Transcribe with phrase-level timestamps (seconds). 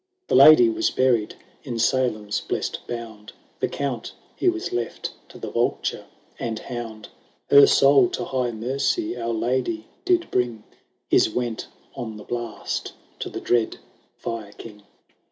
[0.29, 5.51] The Lady was buried in Salem's blessed bound, The Count he was left to the
[5.51, 6.07] vulture
[6.39, 7.09] and hound:
[7.51, 10.63] Her soul to high mercy our Lady did bring;
[11.11, 13.77] His went on the blast to the dread
[14.17, 14.81] Fire King.